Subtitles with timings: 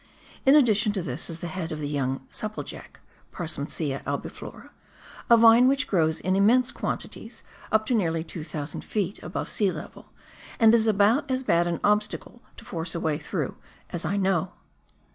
[0.47, 2.97] In addition to this is the head of the young" supplejack"
[3.37, 4.71] [Parsomsia alliflora),
[5.29, 9.21] a vine which grows in immense quantities up to nearly 2,000 ft.
[9.21, 10.07] above sea level,
[10.59, 13.57] and is about as bad an obstacle to force a way through
[13.91, 14.53] as I know.